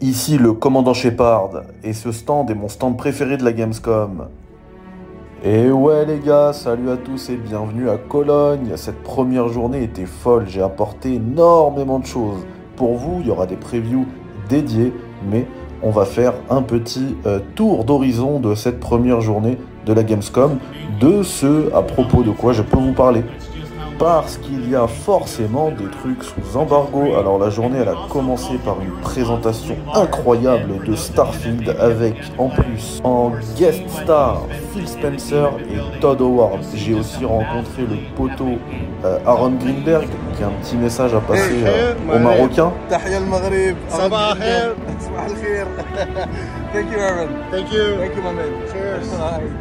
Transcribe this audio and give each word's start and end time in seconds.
Ici 0.00 0.38
le 0.38 0.52
commandant 0.52 0.94
Shepard, 0.94 1.62
et 1.82 1.92
ce 1.92 2.12
stand 2.12 2.48
est 2.52 2.54
mon 2.54 2.68
stand 2.68 2.96
préféré 2.96 3.36
de 3.36 3.42
la 3.42 3.52
Gamescom. 3.52 4.28
Et 5.42 5.72
ouais 5.72 6.06
les 6.06 6.20
gars, 6.20 6.52
salut 6.52 6.88
à 6.90 6.96
tous 6.96 7.30
et 7.30 7.36
bienvenue 7.36 7.90
à 7.90 7.96
Cologne. 7.96 8.74
Cette 8.76 9.02
première 9.02 9.48
journée 9.48 9.82
était 9.82 10.06
folle, 10.06 10.44
j'ai 10.46 10.62
apporté 10.62 11.14
énormément 11.14 11.98
de 11.98 12.06
choses. 12.06 12.46
Pour 12.76 12.94
vous, 12.94 13.18
il 13.22 13.26
y 13.26 13.30
aura 13.32 13.46
des 13.46 13.56
previews 13.56 14.06
dédiés, 14.48 14.92
mais 15.28 15.48
on 15.82 15.90
va 15.90 16.04
faire 16.04 16.34
un 16.48 16.62
petit 16.62 17.16
euh, 17.26 17.40
tour 17.56 17.84
d'horizon 17.84 18.38
de 18.38 18.54
cette 18.54 18.78
première 18.78 19.20
journée 19.20 19.58
de 19.84 19.92
la 19.92 20.04
Gamescom, 20.04 20.58
de 21.00 21.24
ce 21.24 21.74
à 21.74 21.82
propos 21.82 22.22
de 22.22 22.30
quoi 22.30 22.52
je 22.52 22.62
peux 22.62 22.78
vous 22.78 22.92
parler 22.92 23.24
parce 23.98 24.38
qu'il 24.38 24.70
y 24.70 24.76
a 24.76 24.86
forcément 24.86 25.70
des 25.70 25.88
trucs 25.90 26.22
sous 26.22 26.56
embargo. 26.56 27.14
Alors 27.18 27.38
la 27.38 27.50
journée 27.50 27.78
elle 27.80 27.88
a 27.88 27.96
commencé 28.10 28.54
par 28.64 28.76
une 28.80 28.92
présentation 29.00 29.76
incroyable 29.94 30.84
de 30.86 30.94
Starfield 30.94 31.76
avec 31.80 32.14
en 32.38 32.48
plus 32.48 33.00
en 33.04 33.32
guest 33.56 33.88
star 33.88 34.42
Phil 34.72 34.86
Spencer 34.86 35.50
et 35.70 36.00
Todd 36.00 36.20
Howard. 36.20 36.60
J'ai 36.74 36.94
aussi 36.94 37.24
rencontré 37.24 37.82
le 37.82 37.96
poteau 38.16 38.58
euh, 39.04 39.18
Aaron 39.26 39.52
Greenberg 39.52 40.06
qui 40.36 40.44
a 40.44 40.46
un 40.46 40.52
petit 40.62 40.76
message 40.76 41.14
à 41.14 41.20
passer 41.20 41.64
euh, 41.64 41.94
aux 42.14 42.18
Marocains. 42.18 42.72
Thank 46.72 46.92
you, 46.92 46.98
Aaron. 46.98 47.28
Thank 47.50 47.72
you. 47.72 47.96
Thank 47.96 48.14
you, 48.14 48.22
my 48.22 48.32
man. 48.32 48.52
Cheers. 48.70 49.08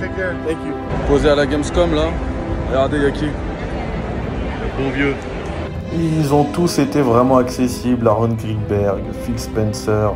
Take 0.00 0.16
care. 0.16 0.34
Thank 0.44 0.58
you. 0.66 0.74
Posé 1.06 1.30
à 1.30 1.36
la 1.36 1.46
Gamescom 1.46 1.94
là. 1.94 2.08
Regardez, 2.68 2.98
y'a 2.98 3.10
qui? 3.10 3.26
Vieux. 4.78 5.14
Ils 5.92 6.32
ont 6.32 6.44
tous 6.44 6.78
été 6.78 7.00
vraiment 7.00 7.38
accessibles, 7.38 8.06
Aaron 8.06 8.28
Greenberg, 8.28 9.00
Phil 9.24 9.36
Spencer, 9.38 10.14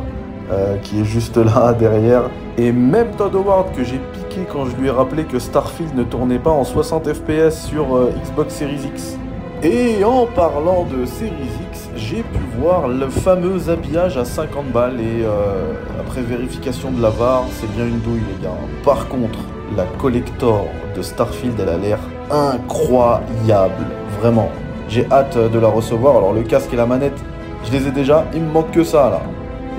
euh, 0.51 0.77
qui 0.77 1.01
est 1.01 1.05
juste 1.05 1.35
là 1.35 1.73
derrière, 1.79 2.29
et 2.57 2.71
même 2.71 3.11
Todd 3.17 3.35
Howard 3.35 3.73
que 3.73 3.83
j'ai 3.83 3.99
piqué 4.13 4.47
quand 4.49 4.65
je 4.65 4.75
lui 4.77 4.87
ai 4.87 4.91
rappelé 4.91 5.25
que 5.25 5.37
Starfield 5.37 5.93
ne 5.95 6.03
tournait 6.03 6.39
pas 6.39 6.51
en 6.51 6.63
60 6.63 7.13
fps 7.13 7.67
sur 7.67 7.95
euh, 7.95 8.13
Xbox 8.23 8.53
Series 8.53 8.87
X. 8.93 9.17
Et 9.63 10.03
en 10.05 10.27
parlant 10.27 10.85
de 10.85 11.05
Series 11.05 11.49
X, 11.71 11.89
j'ai 11.97 12.23
pu 12.23 12.39
voir 12.57 12.87
le 12.87 13.09
fameux 13.09 13.69
habillage 13.69 14.17
à 14.17 14.23
50 14.23 14.71
balles 14.71 14.99
et 14.99 15.23
euh, 15.25 15.73
après 15.99 16.21
vérification 16.21 16.91
de 16.91 17.01
la 17.01 17.09
VAR, 17.09 17.43
c'est 17.51 17.71
bien 17.75 17.85
une 17.85 17.99
douille 17.99 18.21
les 18.37 18.43
gars. 18.43 18.57
Par 18.85 19.07
contre, 19.09 19.39
la 19.75 19.85
collector 19.99 20.67
de 20.95 21.01
Starfield, 21.01 21.59
elle 21.59 21.69
a 21.69 21.77
l'air 21.77 21.99
incroyable, 22.31 23.85
vraiment. 24.19 24.49
J'ai 24.89 25.07
hâte 25.11 25.37
de 25.37 25.59
la 25.59 25.67
recevoir. 25.67 26.17
Alors 26.17 26.33
le 26.33 26.43
casque 26.43 26.73
et 26.73 26.75
la 26.75 26.85
manette, 26.85 27.19
je 27.65 27.71
les 27.71 27.87
ai 27.87 27.91
déjà, 27.91 28.25
il 28.33 28.41
me 28.41 28.51
manque 28.51 28.71
que 28.71 28.83
ça 28.83 29.09
là. 29.09 29.21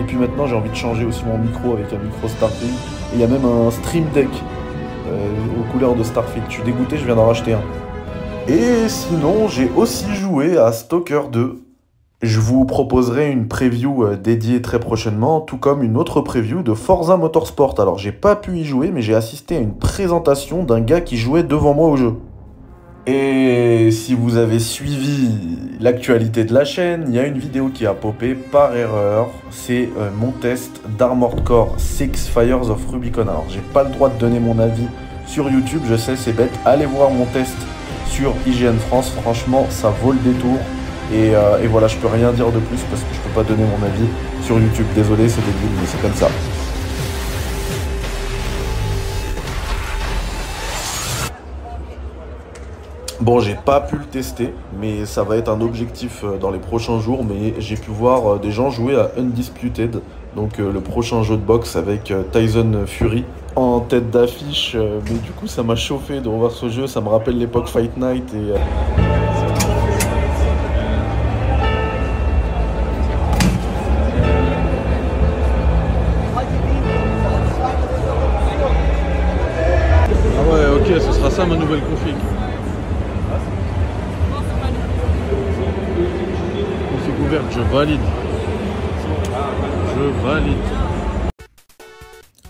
Et 0.00 0.04
puis 0.04 0.16
maintenant, 0.16 0.46
j'ai 0.46 0.56
envie 0.56 0.70
de 0.70 0.74
changer 0.74 1.04
aussi 1.04 1.24
mon 1.24 1.38
micro 1.38 1.72
avec 1.74 1.92
un 1.92 1.98
micro 1.98 2.26
Starfield. 2.26 2.74
Il 3.12 3.20
y 3.20 3.24
a 3.24 3.28
même 3.28 3.44
un 3.44 3.70
Stream 3.70 4.06
Deck 4.12 4.28
euh, 5.06 5.28
aux 5.60 5.72
couleurs 5.72 5.94
de 5.94 6.02
Starfield. 6.02 6.46
Je 6.48 6.54
suis 6.54 6.62
dégoûté, 6.64 6.96
je 6.96 7.04
viens 7.04 7.14
d'en 7.14 7.26
racheter 7.26 7.52
un. 7.52 7.60
Et 8.48 8.88
sinon, 8.88 9.48
j'ai 9.48 9.70
aussi 9.76 10.12
joué 10.14 10.58
à 10.58 10.72
Stalker 10.72 11.22
2. 11.30 11.60
Je 12.22 12.40
vous 12.40 12.64
proposerai 12.64 13.30
une 13.30 13.48
preview 13.48 14.04
euh, 14.04 14.16
dédiée 14.16 14.62
très 14.62 14.80
prochainement, 14.80 15.40
tout 15.40 15.58
comme 15.58 15.82
une 15.82 15.96
autre 15.96 16.22
preview 16.22 16.62
de 16.62 16.74
Forza 16.74 17.16
Motorsport. 17.16 17.74
Alors, 17.78 17.98
j'ai 17.98 18.12
pas 18.12 18.34
pu 18.34 18.58
y 18.58 18.64
jouer, 18.64 18.90
mais 18.90 19.02
j'ai 19.02 19.14
assisté 19.14 19.56
à 19.56 19.60
une 19.60 19.76
présentation 19.76 20.64
d'un 20.64 20.80
gars 20.80 21.00
qui 21.02 21.16
jouait 21.16 21.42
devant 21.42 21.74
moi 21.74 21.88
au 21.88 21.96
jeu. 21.96 22.14
Et 23.06 23.90
si 23.90 24.14
vous 24.14 24.38
avez 24.38 24.58
suivi 24.58 25.28
l'actualité 25.78 26.44
de 26.44 26.54
la 26.54 26.64
chaîne, 26.64 27.04
il 27.08 27.14
y 27.14 27.18
a 27.18 27.26
une 27.26 27.38
vidéo 27.38 27.68
qui 27.68 27.84
a 27.84 27.92
popé 27.92 28.34
par 28.34 28.74
erreur. 28.74 29.28
C'est 29.50 29.90
euh, 29.98 30.08
mon 30.16 30.30
test 30.30 30.80
d'Armored 30.98 31.44
Core 31.44 31.74
6 31.76 32.30
Fires 32.32 32.70
of 32.70 32.80
Rubicon. 32.90 33.22
Alors, 33.22 33.44
j'ai 33.50 33.60
pas 33.60 33.84
le 33.84 33.90
droit 33.90 34.08
de 34.08 34.18
donner 34.18 34.40
mon 34.40 34.58
avis 34.58 34.86
sur 35.26 35.50
YouTube, 35.50 35.82
je 35.86 35.96
sais, 35.96 36.16
c'est 36.16 36.32
bête. 36.32 36.52
Allez 36.64 36.86
voir 36.86 37.10
mon 37.10 37.26
test 37.26 37.56
sur 38.08 38.34
IGN 38.46 38.78
France. 38.88 39.12
Franchement, 39.22 39.66
ça 39.68 39.90
vaut 40.02 40.12
le 40.12 40.18
détour. 40.20 40.56
Et, 41.12 41.34
euh, 41.34 41.62
et 41.62 41.66
voilà, 41.66 41.88
je 41.88 41.96
peux 41.98 42.08
rien 42.08 42.32
dire 42.32 42.46
de 42.46 42.58
plus 42.58 42.80
parce 42.90 43.02
que 43.02 43.14
je 43.14 43.20
peux 43.20 43.34
pas 43.34 43.46
donner 43.46 43.64
mon 43.64 43.86
avis 43.86 44.08
sur 44.42 44.58
YouTube. 44.58 44.86
Désolé, 44.94 45.28
c'est 45.28 45.42
débile, 45.42 45.76
mais 45.78 45.86
c'est 45.86 46.00
comme 46.00 46.14
ça. 46.14 46.28
Bon, 53.24 53.40
j'ai 53.40 53.54
pas 53.54 53.80
pu 53.80 53.96
le 53.96 54.04
tester, 54.04 54.52
mais 54.78 55.06
ça 55.06 55.22
va 55.22 55.38
être 55.38 55.48
un 55.48 55.62
objectif 55.62 56.24
euh, 56.24 56.36
dans 56.36 56.50
les 56.50 56.58
prochains 56.58 57.00
jours. 57.00 57.24
Mais 57.24 57.54
j'ai 57.58 57.76
pu 57.76 57.90
voir 57.90 58.34
euh, 58.34 58.38
des 58.38 58.50
gens 58.50 58.68
jouer 58.68 58.96
à 58.96 59.12
Undisputed, 59.16 60.02
donc 60.36 60.60
euh, 60.60 60.70
le 60.70 60.80
prochain 60.82 61.22
jeu 61.22 61.36
de 61.36 61.40
boxe 61.40 61.74
avec 61.74 62.12
Tyson 62.32 62.82
Fury 62.84 63.24
en 63.56 63.80
tête 63.80 64.10
d'affiche. 64.10 64.76
mais 64.76 65.18
du 65.20 65.30
coup, 65.30 65.46
ça 65.46 65.62
m'a 65.62 65.74
chauffé 65.74 66.20
de 66.20 66.28
revoir 66.28 66.50
ce 66.50 66.68
jeu. 66.68 66.86
Ça 66.86 67.00
me 67.00 67.08
rappelle 67.08 67.38
l'époque 67.38 67.68
Fight 67.68 67.96
Night 67.96 68.34
et. 68.34 68.52
Ah 80.36 80.52
ouais, 80.52 80.66
ok, 80.76 81.00
ce 81.00 81.12
sera 81.12 81.30
ça 81.30 81.46
ma 81.46 81.56
nouvelle 81.56 81.80
je 87.50 87.60
valide. 87.60 88.00
Je 89.96 90.26
valide. 90.26 90.56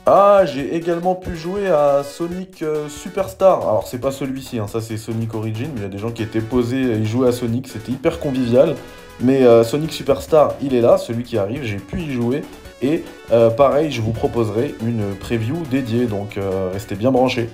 Ah, 0.06 0.43
j'ai 0.45 0.75
également 0.75 1.15
pu 1.15 1.34
jouer 1.34 1.69
à 1.69 2.03
Sonic 2.03 2.62
euh, 2.62 2.89
Superstar. 2.89 3.62
Alors, 3.62 3.87
c'est 3.87 3.99
pas 3.99 4.11
celui-ci, 4.11 4.59
hein, 4.59 4.67
ça 4.67 4.83
c'est 4.83 4.99
Sonic 4.99 5.34
Origin, 5.34 5.71
mais 5.72 5.81
il 5.81 5.83
y 5.83 5.87
a 5.87 5.89
des 5.89 5.99
gens 5.99 6.11
qui 6.11 6.22
étaient 6.22 6.43
posés, 6.43 6.83
ils 6.83 7.06
jouaient 7.06 7.28
à 7.28 7.33
Sonic, 7.33 7.69
c'était 7.69 7.93
hyper 7.93 8.21
convivial. 8.21 8.77
Mais 9.21 9.45
euh, 9.45 9.65
Sonic 9.65 9.93
Superstar, 9.93 10.55
il 10.61 10.75
est 10.75 10.83
là, 10.83 10.99
celui 10.99 11.22
qui 11.22 11.39
arrive, 11.39 11.62
j'ai 11.62 11.78
pu 11.78 12.01
y 12.01 12.12
jouer. 12.12 12.43
Et 12.83 13.05
euh, 13.33 13.49
pareil, 13.49 13.91
je 13.91 14.03
vous 14.03 14.12
proposerai 14.12 14.75
une 14.87 15.15
preview 15.15 15.56
dédiée, 15.71 16.05
donc 16.06 16.39
restez 16.72 16.97
bien 16.97 17.11
branchés. 17.11 17.49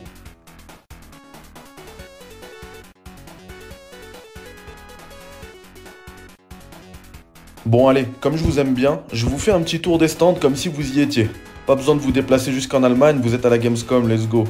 Bon 7.70 7.86
allez, 7.86 8.08
comme 8.20 8.36
je 8.36 8.42
vous 8.42 8.58
aime 8.58 8.74
bien, 8.74 8.98
je 9.12 9.26
vous 9.26 9.38
fais 9.38 9.52
un 9.52 9.60
petit 9.60 9.78
tour 9.78 9.96
des 9.96 10.08
stands 10.08 10.34
comme 10.34 10.56
si 10.56 10.68
vous 10.68 10.98
y 10.98 11.02
étiez. 11.02 11.30
Pas 11.68 11.76
besoin 11.76 11.94
de 11.94 12.00
vous 12.00 12.10
déplacer 12.10 12.50
jusqu'en 12.50 12.82
Allemagne, 12.82 13.20
vous 13.22 13.32
êtes 13.32 13.46
à 13.46 13.48
la 13.48 13.58
Gamescom, 13.58 14.08
let's 14.08 14.26
go. 14.26 14.42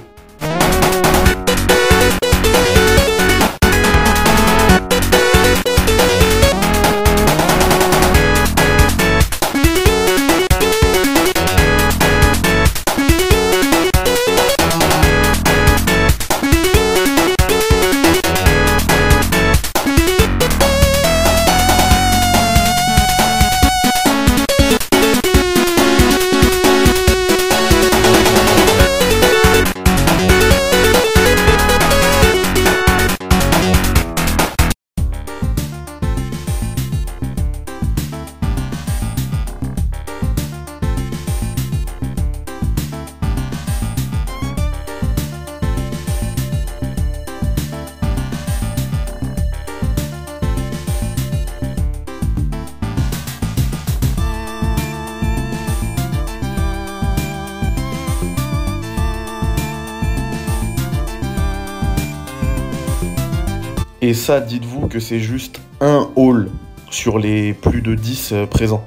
Et 64.03 64.15
ça, 64.15 64.41
dites-vous 64.41 64.89
que 64.89 64.99
c'est 64.99 65.21
juste 65.21 65.61
un 65.81 66.09
hall 66.17 66.51
sur 66.91 67.19
les 67.19 67.53
plus 67.53 67.83
de 67.83 67.95
10 67.95 68.33
euh, 68.33 68.47
présents. 68.47 68.85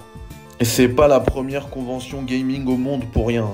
Et 0.59 0.65
c'est 0.65 0.87
pas 0.87 1.07
la 1.07 1.19
première 1.19 1.69
convention 1.69 2.23
gaming 2.23 2.65
au 2.67 2.77
monde 2.77 3.03
pour 3.11 3.27
rien. 3.27 3.47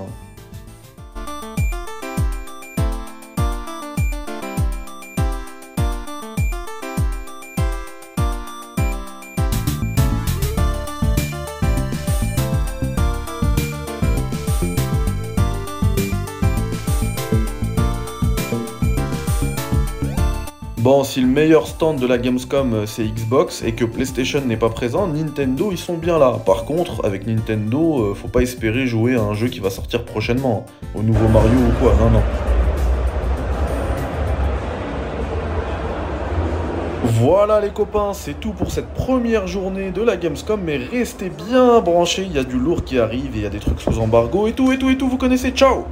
Bon, 20.80 21.04
si 21.04 21.20
le 21.20 21.26
meilleur 21.26 21.66
stand 21.66 21.98
de 21.98 22.06
la 22.06 22.16
Gamescom 22.16 22.72
euh, 22.72 22.86
c'est 22.86 23.04
Xbox 23.04 23.62
et 23.62 23.72
que 23.72 23.84
PlayStation 23.84 24.40
n'est 24.40 24.56
pas 24.56 24.70
présent, 24.70 25.06
Nintendo 25.06 25.68
ils 25.70 25.76
sont 25.76 25.98
bien 25.98 26.18
là. 26.18 26.40
Par 26.46 26.64
contre, 26.64 27.04
avec 27.04 27.26
Nintendo, 27.26 28.00
euh, 28.00 28.14
faut 28.14 28.28
pas 28.28 28.40
espérer 28.40 28.86
jouer 28.86 29.14
à 29.14 29.20
un 29.20 29.34
jeu 29.34 29.48
qui 29.48 29.60
va 29.60 29.68
sortir 29.68 30.06
prochainement, 30.06 30.64
au 30.94 31.02
nouveau 31.02 31.28
Mario 31.28 31.50
ou 31.50 31.78
quoi, 31.82 31.94
non 32.00 32.08
non. 32.08 32.22
Voilà 37.04 37.60
les 37.60 37.68
copains, 37.68 38.14
c'est 38.14 38.40
tout 38.40 38.52
pour 38.52 38.70
cette 38.70 38.88
première 38.94 39.46
journée 39.46 39.90
de 39.90 40.00
la 40.00 40.16
Gamescom, 40.16 40.62
mais 40.64 40.78
restez 40.78 41.28
bien 41.28 41.80
branchés, 41.80 42.22
il 42.22 42.34
y 42.34 42.38
a 42.38 42.44
du 42.44 42.58
lourd 42.58 42.84
qui 42.84 42.98
arrive 42.98 43.36
et 43.36 43.40
il 43.40 43.42
y 43.42 43.46
a 43.46 43.50
des 43.50 43.58
trucs 43.58 43.82
sous 43.82 43.98
embargo 43.98 44.46
et 44.46 44.54
tout 44.54 44.72
et 44.72 44.78
tout 44.78 44.88
et 44.88 44.96
tout, 44.96 45.10
vous 45.10 45.18
connaissez, 45.18 45.50
ciao 45.50 45.84